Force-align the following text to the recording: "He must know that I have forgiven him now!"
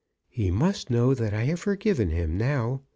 "He 0.29 0.49
must 0.49 0.89
know 0.89 1.13
that 1.13 1.31
I 1.31 1.43
have 1.43 1.59
forgiven 1.59 2.09
him 2.09 2.35
now!" 2.35 2.81